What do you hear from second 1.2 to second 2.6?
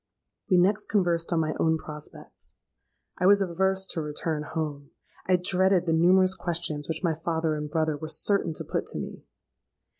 on my own prospects.